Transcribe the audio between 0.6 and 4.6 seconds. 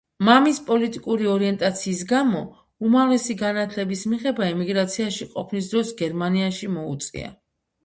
პოლიტიკური ორიენტაციის გამო უმაღლესი განათლების მიღება